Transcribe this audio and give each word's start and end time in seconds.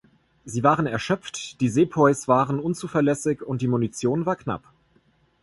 Sie 0.45 0.63
waren 0.63 0.87
erschöpft, 0.87 1.61
die 1.61 1.69
Sepoys 1.69 2.27
waren 2.27 2.59
unzuverlässig 2.59 3.43
und 3.43 3.61
die 3.61 3.67
Munition 3.67 4.25
war 4.25 4.35
knapp. 4.35 4.63